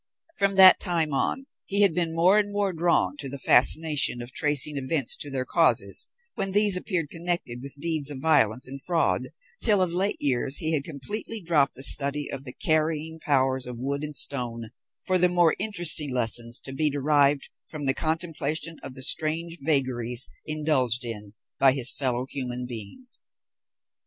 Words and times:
From 0.39 0.55
that 0.55 0.79
time 0.79 1.13
on 1.13 1.45
he 1.67 1.83
had 1.83 1.93
been 1.93 2.15
more 2.15 2.39
and 2.39 2.51
more 2.51 2.73
drawn 2.73 3.15
to 3.17 3.29
the 3.29 3.37
fascination 3.37 4.19
of 4.19 4.31
tracing 4.31 4.75
events 4.75 5.15
to 5.17 5.29
their 5.29 5.45
causes, 5.45 6.07
when 6.33 6.49
these 6.49 6.75
appeared 6.75 7.11
connected 7.11 7.61
with 7.61 7.79
deeds 7.79 8.09
of 8.09 8.17
violence 8.17 8.67
and 8.67 8.81
fraud, 8.83 9.27
till 9.61 9.79
of 9.79 9.93
late 9.93 10.15
years 10.19 10.57
he 10.57 10.73
had 10.73 10.83
completely 10.83 11.39
dropped 11.39 11.75
the 11.75 11.83
study 11.83 12.31
of 12.31 12.45
the 12.45 12.53
carrying 12.53 13.19
powers 13.19 13.67
of 13.67 13.77
wood 13.77 14.03
and 14.03 14.15
stone 14.15 14.71
for 15.05 15.19
the 15.19 15.29
more 15.29 15.53
interesting 15.59 16.11
lessons 16.11 16.59
to 16.61 16.73
be 16.73 16.89
derived 16.89 17.49
from 17.69 17.85
the 17.85 17.93
contemplation 17.93 18.77
of 18.81 18.95
the 18.95 19.03
strange 19.03 19.59
vagaries 19.61 20.27
indulged 20.47 21.05
in 21.05 21.33
by 21.59 21.73
his 21.73 21.91
fellow 21.91 22.25
human 22.27 22.65
beings. 22.65 23.21